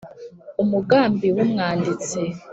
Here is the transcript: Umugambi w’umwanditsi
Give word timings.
Umugambi 0.63 1.27
w’umwanditsi 1.35 2.21